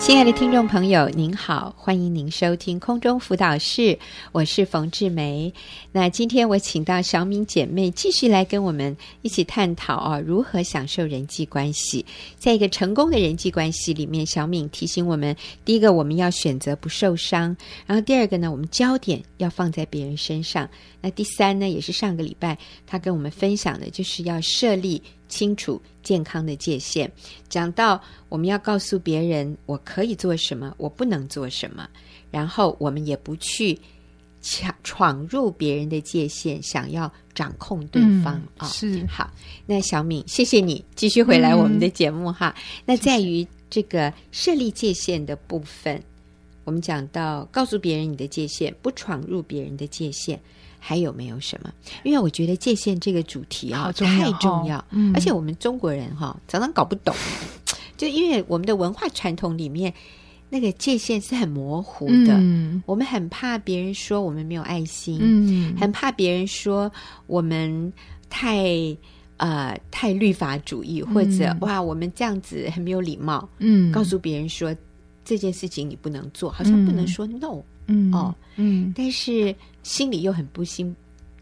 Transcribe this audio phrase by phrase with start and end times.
[0.00, 3.98] 亲爱的听众朋友，您好，欢迎您收听空中辅导室，
[4.32, 5.52] 我是冯志梅。
[5.92, 12.04] 那今天我请到小敏姐妹继续来跟我们一起探讨啊，如何享受人际关系。
[12.38, 15.36] 在一个成功的人际关系里面，小敏提醒我们：
[15.66, 17.54] 第一个，我们要选择不受伤；
[17.86, 20.66] 然后第二个呢，我们焦点要放在别人身上；
[21.00, 25.02] 那第三呢，也是上个礼拜他跟我们分享的，就是要设立。
[25.30, 27.08] 清楚健康的界限，
[27.48, 31.88] 讲到我们要告诉别人我可以做什么，我不能做什么，
[32.32, 33.78] 然后我们也不去
[34.40, 38.66] 抢闯入别人的界限，想要掌控对方啊、嗯哦。
[38.66, 39.30] 是好，
[39.66, 42.52] 那小敏，谢谢你继续回来我们的节目哈。
[42.56, 46.02] 嗯、那在于这个设立界限的部分，
[46.64, 50.40] 我们讲到告诉别人你的界限，不闯入别人的界限。
[50.80, 51.70] 还有没有什么？
[52.02, 57.14] 因为我觉得界限这个主题啊，重太重要，嗯、而且我们中国人哈常常搞不懂，
[57.96, 59.92] 就因为我们的文化传统里面
[60.48, 66.90] 那个界限是很模糊的，嗯、我们很怕别人说我们没有爱心，嗯，很怕别人说
[67.26, 67.92] 我们
[68.28, 68.66] 太
[69.36, 74.74] 呃太律法主义，或者、嗯、哇我们这样子很没有礼貌，嗯，告诉别人说
[75.24, 77.62] 这件事情你不能做，好像不能说 no。
[77.86, 78.12] 嗯嗯。
[78.12, 80.94] 哦，嗯，但是心里又很不心，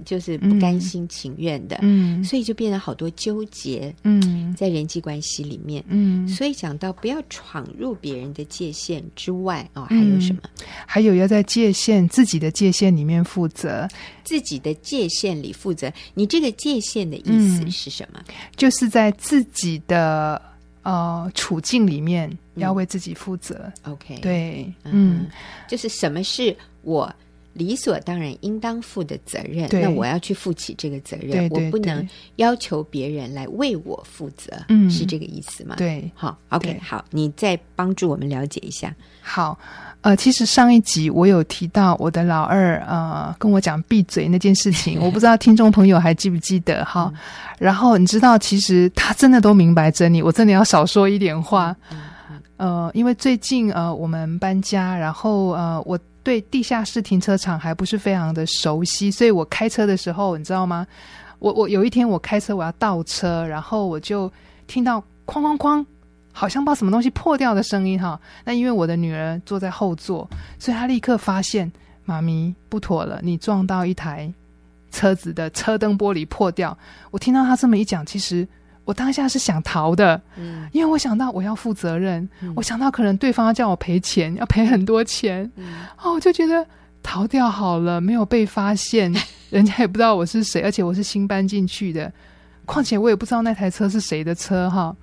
[0.05, 10.43] 就是不甘心情愿的，嗯，所以就变得好多纠结，嗯，在人际关系里面，嗯，所以讲到不要闯入别人的界限之外，哦，还有什么？
[10.87, 13.89] 还有要在界限自己的界限里面负责，
[14.25, 15.93] 自己的界限里负责。
[16.15, 18.23] 你这个界限的意思是什么？
[18.57, 20.41] 就是在自己的。
[20.85, 23.71] 呃，处境里面要为自己负责。
[23.83, 25.27] 嗯、OK，对，嗯，
[25.69, 27.13] 就是什么是我
[27.59, 35.75] 理所当然应当负的责任，那我要去负起这个责任，我不能要求别人来为我负责，嗯，是这个意思吗？
[35.77, 38.95] 对，好，OK，好，你再帮助我们了解一下。
[39.21, 39.59] 好。
[40.01, 47.11] 呃，其实上一集我有提到我的老二，呃，跟我讲闭嘴那件事情， 我不知道听众朋友还记不记得哈。
[47.13, 47.19] 嗯、
[47.59, 51.75] 然后你知道，其实他真的都明白真理，我真的要少说一点话。
[52.59, 55.99] 呃，因为最近呃我们搬家，然后呃我
[56.29, 60.87] 对地下室停车场还不是非常的熟悉，所以我开车的时候，你知道吗？
[61.39, 64.31] 我我有一天我开车我要倒车，然后我就
[64.67, 65.83] 听到哐哐哐。
[66.31, 70.29] 好像把什么东西破掉的声音哈，那因为我的女儿坐在后座，
[70.59, 71.73] 所以她立刻发现
[72.05, 74.31] 妈咪不妥了，你撞到一台
[74.93, 76.77] 车子的车灯玻璃破掉。
[77.11, 78.47] 我听到她这么一讲，其实
[78.89, 86.67] 我当下是想逃的，嗯，因为我想到我要负责任，嗯、我想到可能对方要叫我赔钱， 要赔很多钱，嗯、哦，我就觉得
[87.03, 89.15] 逃掉好了，没有被发现，
[89.51, 92.11] 人家也不知道我是谁，而且我是新搬进去的，
[92.65, 94.97] 况且我也不知道那台车是谁的车哈。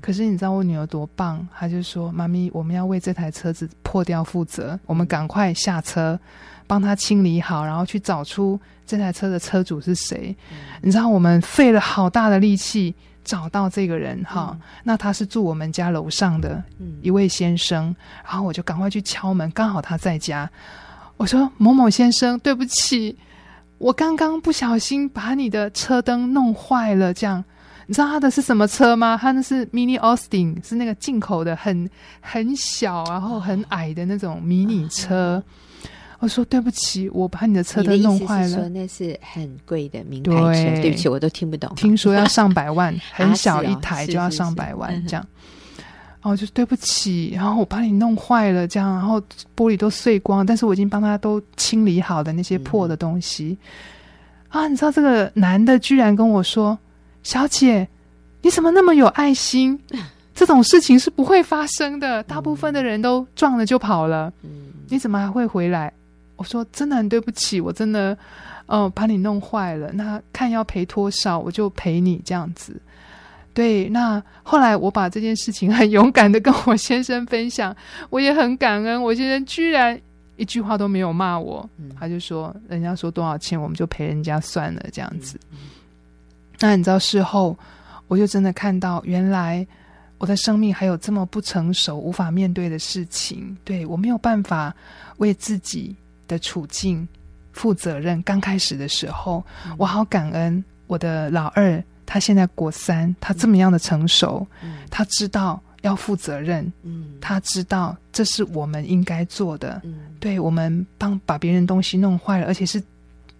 [0.00, 1.46] 可是你知道我女儿多棒？
[1.54, 6.18] 她就说：“妈咪，我们要为这台车子破掉负责，我们赶快下车，
[6.66, 10.34] 帮她清理好，然后去找出这台车的车主是谁。
[10.50, 12.92] 嗯、你知道我们费了好大的力气
[13.28, 16.62] 找到这个人哈，嗯、那他是住我们家楼上的
[17.02, 20.50] 一位先生，嗯、然后我就赶快去敲门，刚好他在家。
[21.18, 23.14] 我说：某某先生，对不起，
[23.76, 27.44] 我刚刚不小心把你的车灯弄坏了，这样。”
[27.88, 29.18] 你知道他的是什么车吗？
[29.18, 31.88] 他那是 Mini Austin，是那个进口的，很
[32.20, 35.42] 很小，然后很矮的那种迷你车。
[36.20, 38.68] 我说对不起，我把你的车灯弄坏了。
[38.68, 40.64] 那是很贵的名牌车？
[40.64, 41.72] 对，对不起，我都听不懂。
[41.76, 45.26] 听说要 上百万，很小一台就要上百万这样。
[46.20, 49.20] 然后就对不起，然后我把你弄坏了这样，然后
[49.56, 53.56] 玻璃都碎光，但是我已经帮他都清理好的那些破的东西。
[54.50, 56.78] 嗯、啊，你知道这个男的居然跟我说。
[57.24, 57.86] 小姐，
[58.42, 59.78] 你怎么那么有爱心？
[60.34, 64.32] 这种事情是不会发生的，大部分的人都撞了就跑了。
[64.88, 65.92] 你怎么还会回来？
[66.38, 68.16] 我说真的很对不起，我真的，
[68.64, 69.92] 哦，把你弄坏了。
[69.92, 72.80] 那看要赔多少，我就赔你这样子。
[73.52, 77.76] 对，那后来我把这件事情 很勇敢的跟我先生分享，
[78.08, 79.02] 我也很感恩。
[79.02, 80.00] 我先生居然
[80.36, 81.68] 一句话都没有骂我，
[81.98, 85.38] 他就说人家说多少钱，我们就赔人家算了这样子。
[86.60, 87.58] 那你知道事后，
[88.06, 89.66] 我就真的看到，原来
[90.18, 93.56] 我的生命还有这么不成熟、无法面对的事情。
[93.64, 94.72] 对，我没有办法
[95.16, 95.96] 为自己
[96.28, 97.06] 的处境
[97.52, 98.22] 负责任。
[98.22, 109.80] 刚开始的时候，嗯、我好感恩我的老二，他现在国三，他这么样的成熟，嗯、他知道要负责任，嗯、他知道这是我们应该做的。
[109.82, 112.80] 嗯、对，我们帮把别人东西弄坏了，而且是。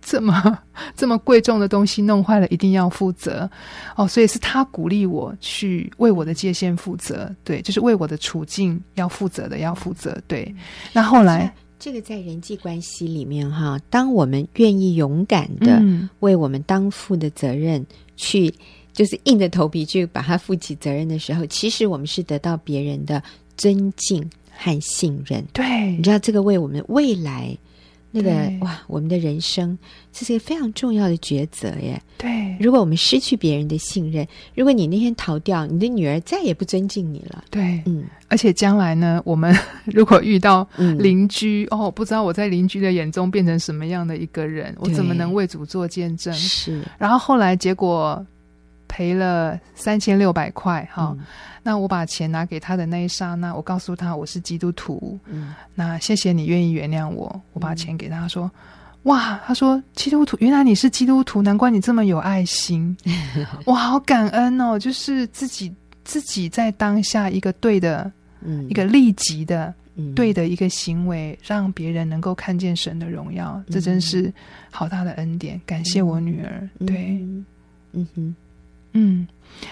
[0.01, 0.59] 这么
[0.97, 3.51] 这么贵重的东西弄坏了，一定要负责
[3.97, 4.07] 哦。
[4.07, 10.17] 所以是他鼓励我去为我的界限负责，对，就是为我的处境要负责的，要负责。
[10.27, 10.55] 对，
[10.95, 15.83] 那后来这个在人际关系里面哈，当我们愿意勇敢的
[16.21, 17.85] 为我们当负的责任
[18.17, 18.53] 去，
[18.93, 23.23] 就是硬着头皮去把它负起责任的时候，其实我们是得到别人的
[23.57, 25.45] 尊敬和信任。
[25.53, 27.57] 对，你知道这个为我们未来。
[28.11, 29.79] 那个哇，我们的人生
[30.13, 32.01] 这是一个非常重要的抉择耶。
[32.17, 37.45] 对，如果我们失去别人的信任，如果你那天逃掉，你的女儿再也不尊敬你了。
[37.51, 39.55] 对，嗯，而且将来呢，我们
[39.87, 40.67] 如果遇到
[40.99, 46.33] 邻居，嗯、哦，不知道我在邻居的眼中变成什么样的一个人，我怎么能为主做见证？
[46.35, 46.83] 是。
[46.99, 48.25] 然后后来结果
[48.99, 51.17] 赔了三千六百块，哈、
[51.63, 55.17] 那我把钱拿给他的那一刹那，我告诉他我是基督徒。
[55.27, 57.41] 嗯，那谢谢你愿意原谅我。
[57.53, 58.51] 我把钱给他说，说
[59.05, 62.97] 哇，他说基督徒，原来你是基督徒，难怪你这么有爱心。
[63.67, 64.77] 哇，好感恩哦！
[64.77, 65.73] 就是自己
[66.03, 68.11] 自己在当下一个对的，
[68.41, 74.33] 嗯，一个立即的，嗯，对的一个行为，让别人能够看见神的荣耀，这真是
[74.73, 75.61] 好大的恩典。
[75.65, 76.69] 感谢我女儿。
[76.85, 77.47] 对，嗯，
[77.93, 78.37] 嗯哼，
[78.93, 79.27] 嗯。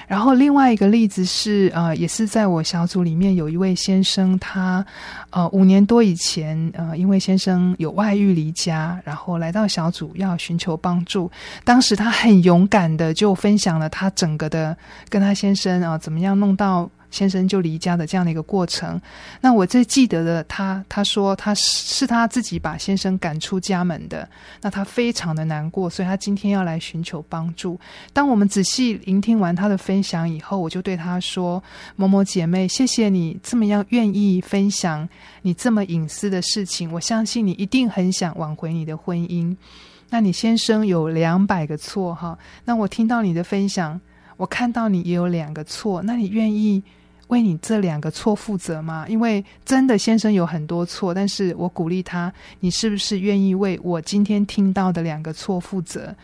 [0.08, 4.84] 然后另外一个例子是，呃，也是在我小组里面有一位先生，他
[5.30, 11.30] 呃五年多以前，呃，因为先生有外遇离家，然后来到小组要寻求帮助。
[11.62, 14.76] 当时他很勇敢的就分享了他整个的
[15.08, 16.90] 跟他先生啊，怎么样弄到。
[17.16, 19.00] 先生就离家的这样的一个过程，
[19.40, 24.28] 那我最记得的他，他说他是他自己把先生赶出家门的，
[24.60, 27.80] 那他非常的难过，所以他今天要来寻求帮助。
[28.12, 31.62] 当我们仔细聆听完他的分享以后，我就对他说
[31.96, 35.08] ：“某某姐妹，谢谢你这么样愿意分享
[35.40, 39.56] 你这么隐私的事情，我相信你一定很想挽回你的婚姻。
[40.10, 43.98] 那你先生有两百个错哈，那我听到你的分享，
[44.36, 46.82] 我看到你也有两个错，那你愿意？”
[47.28, 49.06] 为你这两个错负责吗？
[49.08, 56.14] 因为真的先生有很多错，但是我鼓励他，你是不是愿意为我今天听到的两个错负责？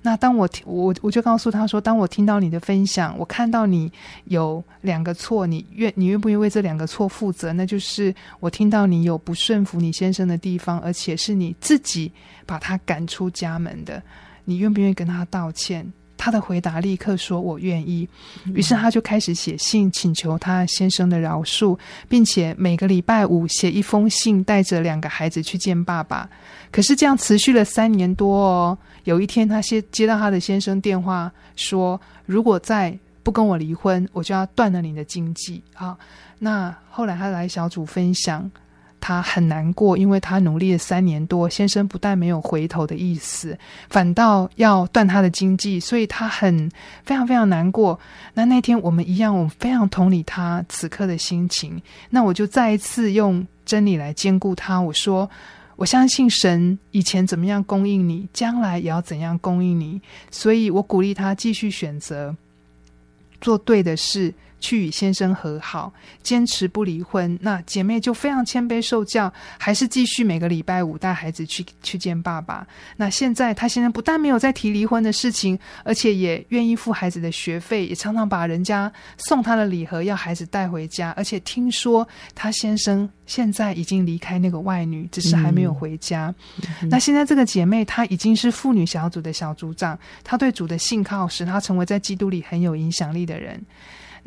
[0.00, 3.90] 那当我听我我就告诉他说，当我听到你的分享，我看到你
[4.26, 7.52] 有两个错，你愿你愿不愿意为这两个错负责？
[7.52, 12.12] 那就是我听到你有不顺服你先生的地方，而且是你自己
[12.46, 14.00] 把他赶出家门的，
[14.44, 15.92] 你愿不愿意跟他道歉？
[16.18, 18.06] 他的回答立刻说：“我愿意。”
[18.52, 21.78] 于是他就开始写信请求他先生的饶恕，
[22.08, 26.28] 并且每个礼拜五写一封信，带着两个孩子去见爸爸。
[26.70, 28.76] 可是这样持续了三年多哦。
[29.04, 35.96] 有一天，他先接到他的先生电话，说：“如果再不跟我离婚，我就要断了你的经济。”啊，
[36.38, 38.50] 那后来他来小组分享。
[39.00, 43.56] 他很难过，因为他努力了三年多，先生不但没有回头的意思，
[43.88, 46.70] 反倒要断他的经济，所以他很
[47.04, 47.98] 非常非常难过。
[48.34, 51.80] 那那天我们一样，我们非常同理他此刻的心情。
[52.10, 54.80] 那我就再一次用真理来坚固他。
[54.80, 55.28] 我说，
[55.76, 60.00] 我相信神以前怎么样供应你，将来也要怎样供应你。
[60.30, 62.34] 所以我鼓励他继续选择
[63.40, 64.34] 做对的事。
[64.60, 67.38] 去与先生和好，坚持不离婚。
[67.40, 72.66] 那姐妹就非常谦卑受教，还是继续每个礼拜五带孩子去去见爸爸。
[72.96, 81.14] 那现在她先生不但没有再提离婚的事情，而且也愿意付孩子的学费，也常常把人家送她的礼盒要孩子带回家。
[81.16, 86.34] 而且听说她先生现在已经离开那个外女，只是还没有回家。
[86.82, 93.60] 嗯、那现在这个姐妹她已经是妇女小组的小组长，她对主的信靠使她成为在基督里很有影响力的人。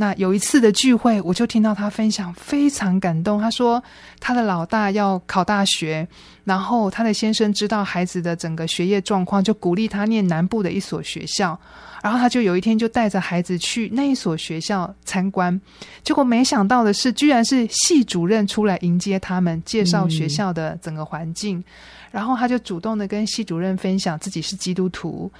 [0.01, 3.39] 那有一次的聚会，我就听到他分享，非常感动。
[3.39, 3.79] 他说，
[4.19, 6.07] 他的老大要考大学，
[6.43, 11.55] 然后他的先生知道孩子的整个学业状况，就鼓励他念南部的一所学校。
[12.01, 15.61] 然后他就有一天就带着孩子去那一所学校参观，
[16.03, 21.63] 结果没想到的是，居然是系主任出来迎接他们，介绍学校的整个环境。
[22.09, 25.31] 然后他就主动的跟系主任分享自己是基督徒。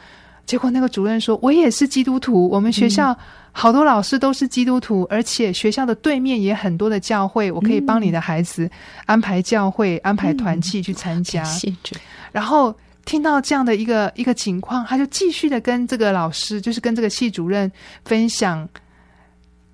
[0.46, 3.18] 结果那个主任说：“我也是基督徒，我们学校
[3.54, 8.70] 好多老师都是基督徒，嗯、而且学校的对面也很多的教会，我可以帮你的孩子
[9.06, 11.44] 安排教会、嗯、安排团契去参加。
[11.66, 11.78] 嗯”
[12.34, 17.72] 然后听到这样的一个一个情况，他就继续的跟这个老师，就是跟这个系主任
[18.04, 18.68] 分享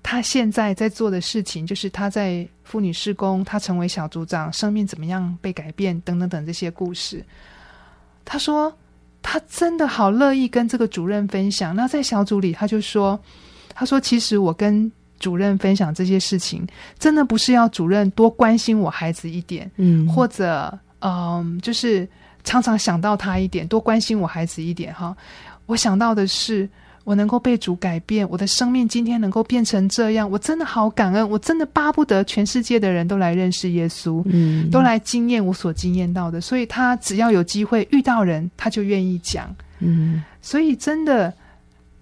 [0.00, 7.24] 他现在在做的事情，就是他在妇女施工，他成为小组长，生命怎么样被改变，等等等这些故事。
[8.24, 8.72] 他说。
[9.30, 11.76] 他真的好乐意跟这个主任分享。
[11.76, 13.20] 那在小组里，他就说
[13.74, 16.66] ：“他说，其实我跟主任分享这些事情，
[16.98, 22.08] 真的不是要主任多关心我孩子一点，嗯，或者嗯，就是
[22.42, 25.14] 常常想到他一点，多关心我孩子一点哈。
[25.66, 26.66] 我想到的是，
[27.08, 36.38] 我能够被主改变，我的生命今天能够变成这样，我真的好感恩，我真的巴不得全世界的人都来认识耶稣，嗯，都来经验我所经验到的。
[36.38, 41.32] 所以他只要有机会遇到人，他就愿意讲，嗯，所以真的，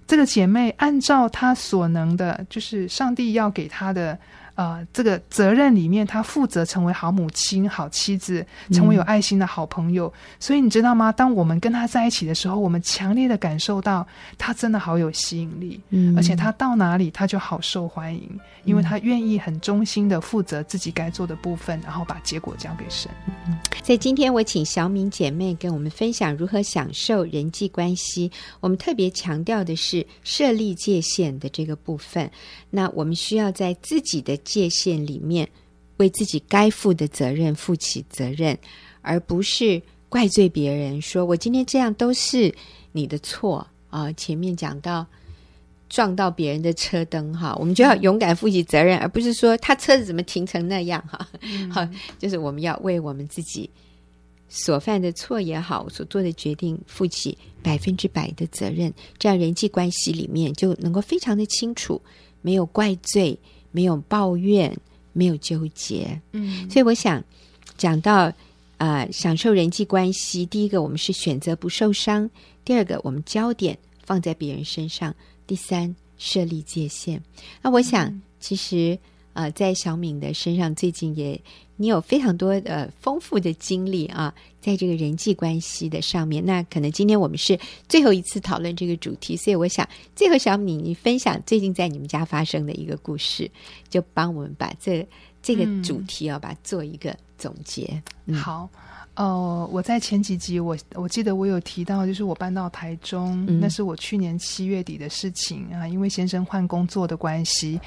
[0.08, 4.18] 这个姐妹按照她所能的，就是上帝要给她的。
[4.56, 10.06] 呃，这个责任里面，他负责成为好母亲、好妻子，成为有爱心的好朋友。
[10.08, 11.12] 嗯、所以你知道吗？
[11.12, 14.06] 当我们跟他在一起的时候，我们强烈的感受到
[14.38, 23.10] 他真的好有吸引力，嗯，而且他到哪里他就好受欢迎，嗯、因为他愿意很忠心的负责自己该做的部分，然后把结果交给神。
[23.46, 28.32] 嗯、所以今天我请小敏姐妹跟我们分享如何享受人际关系。
[28.60, 32.30] 我们特别强调的是设立界限的这个部分。
[32.76, 35.48] 那我们需要在自己的界限里面，
[35.96, 38.56] 为自己该负的责任负起责任，
[39.00, 39.80] 而不是
[40.10, 42.54] 怪罪别人，说我今天这样都是
[42.92, 44.12] 你的错啊！
[44.12, 45.06] 前面讲到
[45.88, 51.26] 撞到别人的车灯哈， 我们就要勇敢负起责任，而不是说他车子怎么停成那样哈。
[51.72, 53.70] 好，就是我们要为我们自己
[54.50, 62.02] 所犯的错也好，所做的决定负起百分之百的责任，这样人际关系里面就能够非常的清楚，
[62.46, 63.36] 没有怪罪。
[63.72, 64.74] 没有抱怨，
[65.12, 67.22] 没有纠结，嗯，所以我想
[67.76, 68.32] 讲到
[68.78, 70.46] 啊、呃，享受人际关系。
[70.46, 72.26] 第一个，我们是选择不受伤；
[72.64, 75.12] 第二个，我们焦点放在别人身上；
[75.46, 77.22] 第三，设立界限。
[77.60, 78.98] 那我想，嗯、其实
[79.34, 81.38] 啊、呃，在小敏的身上，最近也
[81.76, 84.34] 你有非常多的、呃、丰富的经历啊。
[84.60, 87.56] 在这个人际关系的上面，那可能今天我们是
[87.88, 93.48] 最后一次讨论这个主题，所以我想最后小米你分享最近在你们家发生的一个故事，
[93.88, 95.06] 就帮我们把这
[95.40, 98.02] 这个主题啊，把它做一个总结。
[98.24, 98.68] 嗯、好。
[99.16, 107.80] 哦，我在前几集我我记得我有提到，就是我搬到台中，嗯、那是我去年七月底的事情啊，因为先生换工作的关系。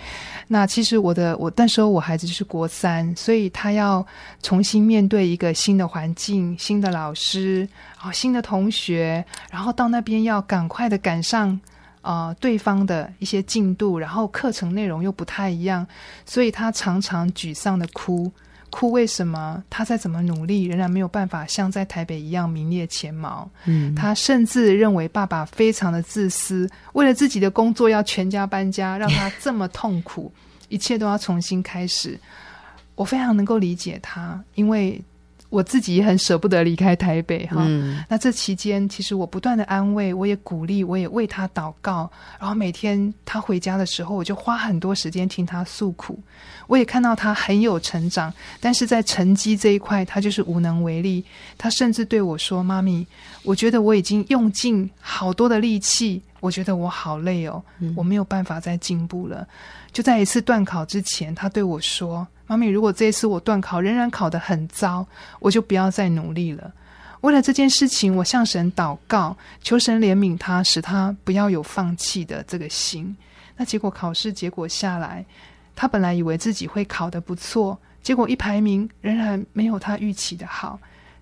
[0.48, 4.04] 那其实我的我那时候我孩子就是国三，所以他要
[4.42, 7.70] 重新面对一个新的环境、新的老师、
[8.00, 11.50] 啊新的同学，然后到那边要赶快的赶上
[12.02, 15.86] 啊、呃、对方的一些进度，然后课程内容又不太一样，
[16.26, 18.32] 所以他常常沮丧的哭。
[18.70, 18.92] 哭？
[18.92, 23.50] 为什么他再怎么努力，仍然没有办法像在台北一样名列前茅？
[23.66, 30.32] 嗯，他甚至认为爸爸非常的自私，为了自己的工作要全家搬家，让他这么痛苦，
[30.70, 32.20] 一切都要重新开始。
[32.96, 35.02] 我非常能够理解他，因为。
[35.50, 46.20] 我自己也很舍不得离开台北哈，嗯、那这期间其实我不断的安慰，我也鼓励，我也为他祷告，然后每天他回家的时候，我就花很多时间听他诉苦。
[46.68, 51.26] 我也看到他很有成长，但是在成绩这一块，他就是无能为力。
[51.58, 53.04] 他甚至对我说：“妈咪，
[53.42, 59.48] 我觉得我已经用尽好多的力气，我觉得我好累哦，嗯、我没有办法再进步了。”
[59.92, 62.28] 就在一次断考之前，他对我说。
[62.50, 65.06] 妈咪，如果这次我段考仍然考得很糟，
[65.40, 66.74] 我就不要再努力了。
[67.22, 73.16] 为了这件事情，我向神祷告，求神怜悯他，使他不要有放弃的这个心。
[73.56, 75.24] 那结果考试结果下来，
[75.76, 80.80] 他本来以为自己会考得不错，结果一排名仍然没有他预期的好。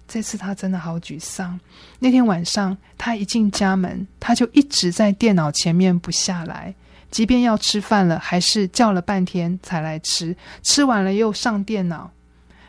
[0.07, 1.59] 这次他真的好沮丧。
[1.99, 6.73] 那天晚上，他一进家门，他就一直在电脑前面不下来。
[7.09, 10.35] 即便要吃饭了，还是叫了半天才来吃。
[10.63, 12.11] 吃完了又上电脑，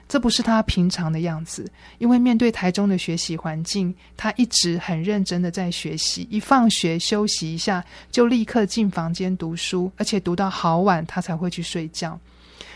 [0.09, 1.71] 这不是他平常的样子。
[1.99, 6.27] 因为面对台中的学习环境，他一直很认真的在学习。
[6.31, 12.19] 一放学休息一下，就立刻进房间读书，而且读到好晚，他才会去睡觉。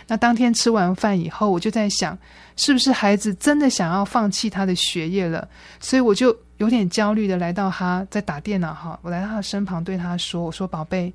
[0.07, 2.17] 那当天吃完饭以后，我就在想，
[2.57, 5.49] 是不是孩子真的想要放弃他的学业了？
[5.81, 11.13] 所以我就有点焦虑的来到他在打电脑哈，我来到他的身旁对他说：“我说宝贝，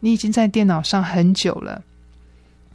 [0.00, 1.82] 你已经在电脑上很久了，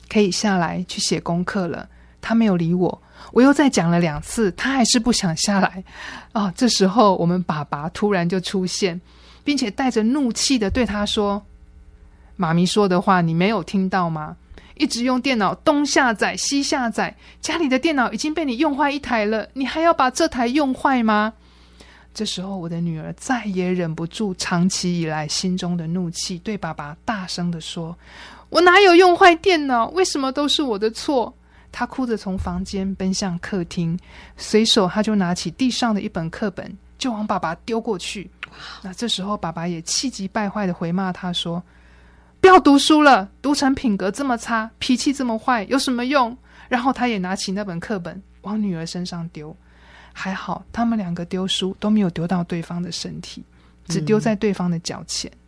[0.10, 1.88] 可以下来去写功课了。”
[2.26, 3.02] 他没有理我，
[3.34, 5.84] 我又再讲了两次，他还是不想下来。
[6.32, 9.02] 哦，这时候我们爸爸突然就出现，
[9.44, 11.44] 并且带着怒气的对他说
[12.38, 14.38] ：“妈咪说的话你没有听到吗？”
[14.76, 21.34] 一直用电脑东下载西下载，家里的电脑已经被你用坏一台了，你还要把这台用坏吗？
[22.14, 27.98] 这时候，我的女儿再也忍不住长期以来心中的怒气，对爸爸大声地说
[28.50, 29.88] ：“我哪有用坏电脑？
[29.90, 31.34] 为什么都是我的错？”
[31.72, 33.98] 她哭着从房间奔向客厅，
[34.38, 38.30] 随手她就拿起地上的一本课本，就往爸爸丢过去。
[38.84, 41.64] 那这时候，爸爸也气急败坏地回骂她说。
[42.44, 46.38] 不要读书了，读成品格这么差，脾气这么坏，有什么用？
[46.68, 49.56] 然后他也拿起那本课本往女儿身上丢。
[50.12, 53.42] 还好，他们两个丢书都没有丢到对方的身体，
[53.88, 55.32] 只丢在对方的脚前。
[55.32, 55.40] 嗯、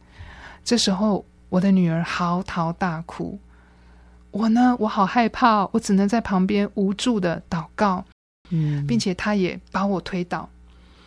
[0.64, 3.38] 这时候，我的女儿嚎啕大哭。
[4.32, 8.06] 我呢，我好害怕，我只能在旁边无助的祷告，
[8.52, 10.50] 嗯，并且他也把我推倒。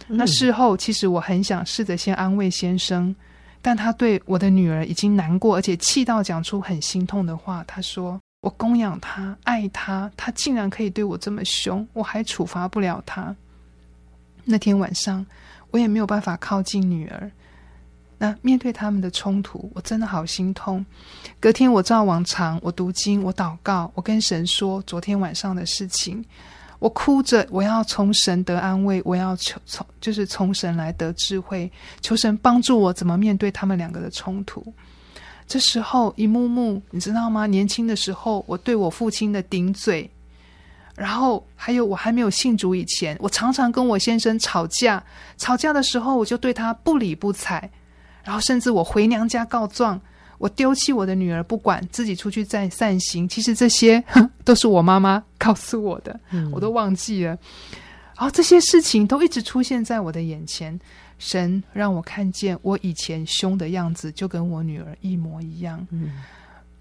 [0.08, 3.16] 嗯、那事后，其实我很想试着先安慰先生，
[3.60, 7.64] 但他对我的女儿已经难过，而且气到讲出很心痛的话。
[7.66, 13.34] 他说：“我供养她，爱她，她竟然可以对我这么凶，我还处罚不了她。”
[14.44, 15.26] 那天晚上，
[15.70, 17.30] 我也没有办法靠近女儿。
[18.20, 20.84] 那面对他们的冲突，我真的好心痛。
[21.38, 26.24] 隔天，我照往常，我读经，我祷告，我跟神说昨天晚上的事情。
[26.78, 31.70] 我哭着，我要从神得安慰，我要求从就是从神来得智慧，
[32.00, 34.72] 求神帮助我怎么面对他们两个的冲突。
[35.46, 37.46] 这时候，一幕幕，你知道吗？
[37.46, 40.08] 年轻的时候，我对我父亲的顶嘴，
[40.94, 45.02] 然后还有我还没有信主以前，我常常跟我先生吵架，
[45.36, 47.70] 吵架的时候，我就对他不理不睬。
[48.22, 49.98] 然后甚至我回娘家告状，
[50.38, 53.28] 我丢弃我的女儿不管，自己出去再散心。
[53.28, 54.02] 其实这些
[54.44, 57.30] 都是我妈妈告诉我的，嗯、我都忘记了。
[58.16, 60.78] 然后这些事情都一直出现在我的眼前，
[61.18, 65.86] 神让我看见我以前凶的样子，就跟我女儿一模一样。
[65.90, 66.12] 嗯、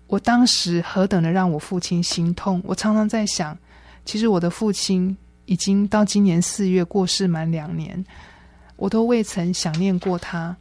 [0.08, 2.62] 我当时何等的让我父亲心痛！
[2.66, 3.58] 我常常在想，
[4.06, 8.04] 其实我的父亲已经到今年四月过世满两年，
[8.76, 10.56] 我都未曾想念过他。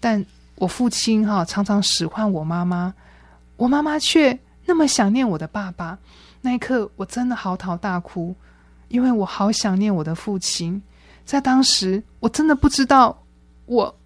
[0.00, 0.24] 但
[0.56, 2.94] 我父亲哈常常使唤我妈妈，
[3.56, 5.98] 我妈妈却那么想念我的爸爸。
[6.40, 8.34] 那一刻，我真的嚎啕大哭，
[8.88, 10.80] 因为我好想念我的父亲。
[11.24, 13.22] 在当时，我真的不知道
[13.66, 13.98] 我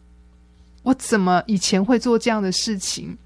[0.82, 3.16] 我怎么以前会做这样的事情。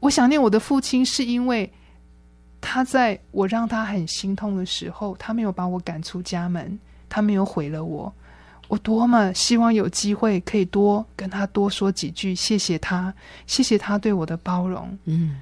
[0.00, 1.70] 我想念我的父亲，是因为
[2.60, 8.12] 他在我让他很心痛的时候，他没有把我赶出家门，他没有毁了我。
[8.72, 13.12] 我多么希望有机会可以多跟他多说几句，谢谢他，
[13.46, 14.98] 谢谢他对我的包容。
[15.04, 15.36] 嗯，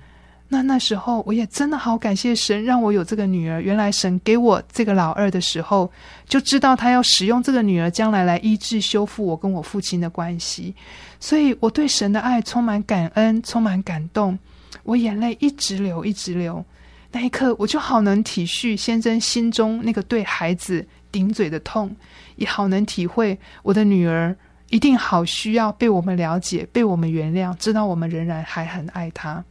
[0.48, 3.62] 那那时候我也真的好感谢神，让我有这个女儿。
[3.62, 5.88] 原来神给我这个老二的时候，
[6.26, 10.74] 就知道他要使用这个女儿将来来医治修复我跟我父亲的关系。
[11.20, 14.36] 所以我对神的爱充满感恩，充满感动，
[14.82, 16.64] 我眼泪一直流，一直流。
[17.12, 21.94] 那一刻，我就好能体恤先生心中那个对孩子顶嘴的痛，
[22.40, 24.34] 也好能体会我的女儿
[24.70, 29.44] 一定好需要被我们了解、被我们原谅，知道我们仍然还很爱她。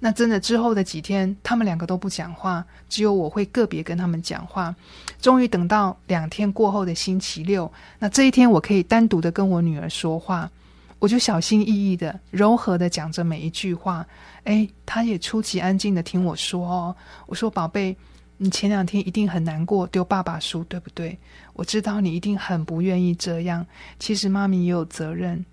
[0.00, 4.74] 那真的之后的几天，他们两个都不讲话，只有我会个别跟他们讲话。
[5.20, 10.50] 终于等到两天过后的星期六，那这一天我可以单独的跟我女儿说话，
[10.98, 14.06] 我就小心翼翼的、柔和的讲着每一句话。
[14.44, 16.96] 哎，她也出奇安静的听我说哦。
[17.26, 17.94] 我说宝贝。
[18.36, 21.18] 你前两天一定很难过，丢爸爸书，对不对？
[21.52, 23.66] 我知道你一定很不愿意这样。
[23.98, 25.44] 其实妈咪也有责任，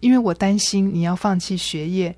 [0.00, 2.14] 因为我担心你要放弃学业，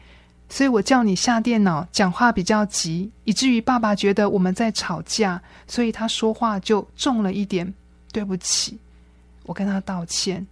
[0.49, 7.73] 所以我叫你下电脑，讲话比较急，以至于爸爸觉得我们在吵架，所以他说话就重了一点。
[8.13, 8.77] 对不起，
[9.45, 10.45] 我跟他道歉。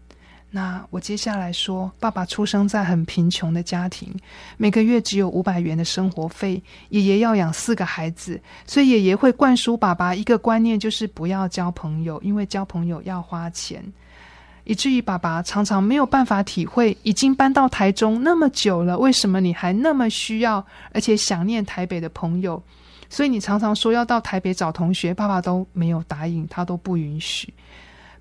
[0.50, 4.10] 那我接下来说，爸爸出生在很贫穷的家庭，
[4.56, 13.84] 每个月只有五百元的生活费，爷爷要养四个孩子，所以爷爷会灌输爸爸一个观念，就是不要交朋友，因为交朋友要花钱，
[14.64, 22.62] 以至于爸爸常常没有办法体会，已经搬到台中那么久了，为什么你还那么需要，而且想念台北的朋友？
[23.10, 27.52] 所以你常常说要到台北找同学，爸爸都没有答应，他都不允许。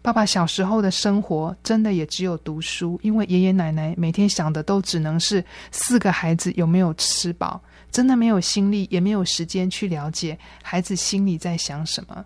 [0.02, 12.24] 爸爸小时候的生活真的也只有读书，因为爷爷奶奶每天想的都只能是四个孩子有没有吃饱，真的没有心力，也没有时间去了解孩子心里在想什么。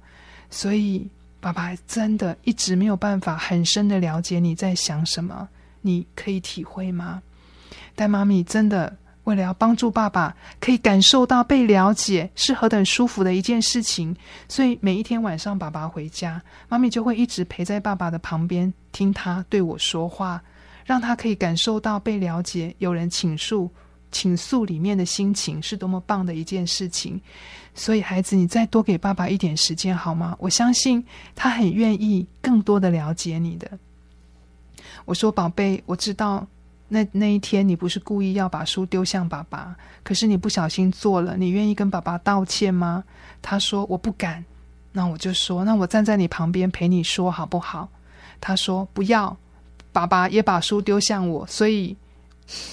[0.49, 1.07] 所以，
[1.39, 5.47] 爸爸真的一直没有办法很深的了解你在想什么，
[5.81, 7.21] 你可以体会吗？
[7.95, 8.95] 但妈咪真的。
[9.25, 14.15] 为了要帮助爸爸可以感受到被了解是何等舒服的一件事情，
[14.47, 20.41] 所以每一天晚上爸爸回家，妈咪就会一直陪在爸爸的旁边，听他对我说话，
[20.85, 23.69] 让他可以感受到被了解，有人倾诉，
[24.11, 27.21] 倾诉里面的心情是多么棒的一件事情。
[27.75, 30.35] 所以孩子，你再多给爸爸一点时间好吗？
[30.39, 31.01] 我相信
[31.35, 33.69] 他很愿意更多的了解你的。
[35.05, 36.47] 我说宝贝，我知道。
[36.93, 39.73] 那那一天，你不是故意要把书丢向爸爸，
[40.03, 43.01] 可是你不小心做了，你愿意跟爸爸道歉吗？
[43.41, 44.43] 他说我不敢，
[44.91, 47.87] 那我就说，那我站在你旁边陪你说好不好？
[48.41, 49.37] 他说不要，
[49.93, 51.95] 爸爸也把书丢向我，所以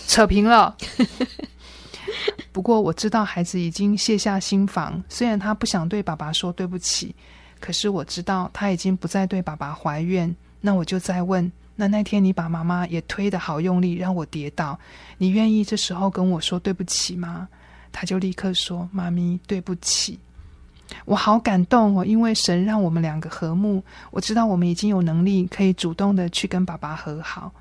[0.08, 0.76] 扯平了。
[2.50, 7.14] 不过我知道孩子已经卸下心防，虽然他不想对爸爸说对不起，
[7.60, 10.34] 可是我知道他已经不再对爸爸怀怨。
[10.60, 14.76] 那我就再问：那那天你把妈妈也推得好用力，让我跌倒，
[15.16, 17.48] 你愿意这时候跟我说对不起吗？
[17.92, 20.18] 他就立刻说：妈咪，对不起。
[21.04, 23.80] 我好感动哦，因为神让我们两个和睦。
[24.10, 27.52] 我知道我们已经有能力可以主动的去跟爸爸和好。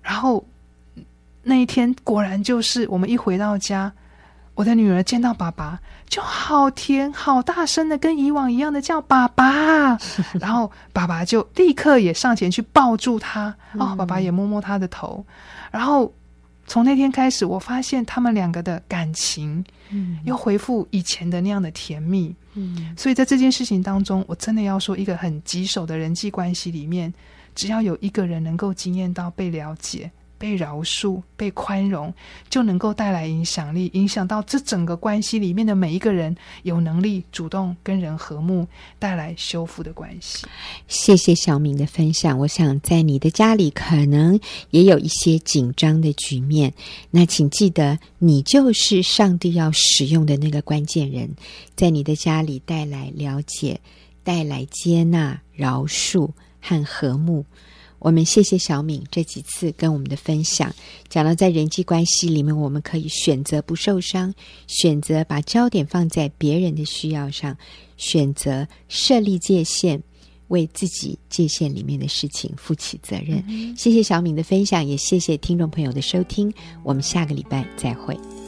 [0.00, 0.46] 然后
[1.42, 3.92] 那一天果然就是我们一回到家。
[4.60, 9.96] 我的女儿见到爸爸就好甜，好大声的跟以往一样的叫爸爸，
[10.38, 15.24] 然后爸爸就立刻也上前去抱住她，哦，爸爸也摸摸她的头，
[15.70, 16.12] 然后
[16.66, 27.10] 从那天开始，我发现他们两个的感情，嗯，又恢复以前的那样的甜蜜，嗯，所以在这件事情当中，我真的要说一个很棘手的人际关系里面，
[27.54, 30.10] 只要有一个人能够经验到被了解。
[30.40, 32.12] 被饶恕、被宽容，
[32.48, 38.66] 就能够带来影响力，影响到这整个关系里面的每一个人，有能力主动跟人和睦，
[38.98, 40.46] 带来修复的关系。
[40.88, 42.38] 谢谢小敏的分享。
[42.38, 46.72] 我想在你的家里可能也有一些紧张的局面，
[47.10, 51.28] 那请记得，你就是上帝要使用的那个关键人，
[51.76, 53.78] 在你的家里带来了解、
[54.24, 56.30] 带来接纳、饶恕
[56.62, 57.44] 和和睦。
[58.00, 60.74] 我们谢谢小敏这几次跟我们的分享，
[61.08, 64.34] 讲到在人际关系里面，我们可以选择不受伤，
[64.66, 67.56] 选择把焦点放在别人的需要上，
[67.96, 70.02] 选择设立界限，
[70.48, 73.44] 为自己界限里面的事情负起责任。
[73.46, 78.39] 嗯、谢谢小敏的分享，也谢谢听众朋友的收听，我们下个礼拜再会。